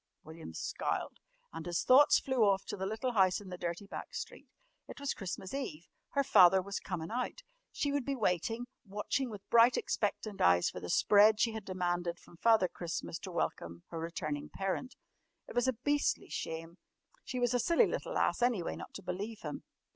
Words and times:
William 0.23 0.51
scowled, 0.51 1.19
and 1.53 1.67
his 1.67 1.83
thoughts 1.83 2.17
flew 2.19 2.43
off 2.43 2.65
to 2.65 2.75
the 2.75 2.87
little 2.87 3.11
house 3.11 3.39
in 3.39 3.49
the 3.49 3.55
dirty 3.59 3.85
back 3.85 4.15
street. 4.15 4.47
It 4.87 4.99
was 4.99 5.13
Christmas 5.13 5.53
Eve. 5.53 5.85
Her 6.13 6.23
father 6.23 6.59
was 6.59 6.79
"comin' 6.79 7.11
out." 7.11 7.43
She 7.71 7.91
would 7.91 8.03
be 8.03 8.15
waiting, 8.15 8.65
watching 8.83 9.29
with 9.29 9.47
bright, 9.51 9.77
expectant 9.77 10.41
eyes 10.41 10.71
for 10.71 10.79
the 10.79 10.89
"spread" 10.89 11.39
she 11.39 11.51
had 11.51 11.63
demanded 11.65 12.17
from 12.17 12.37
Father 12.37 12.67
Christmas 12.67 13.19
to 13.19 13.31
welcome 13.31 13.83
her 13.89 13.99
returning 13.99 14.49
parent. 14.49 14.95
It 15.47 15.53
was 15.53 15.67
a 15.67 15.73
beastly 15.73 16.29
shame. 16.29 16.79
She 17.23 17.37
was 17.39 17.53
a 17.53 17.59
silly 17.59 17.85
little 17.85 18.17
ass, 18.17 18.41
anyway, 18.41 18.75
not 18.75 18.95
to 18.95 19.03
believe 19.03 19.41
him. 19.41 19.61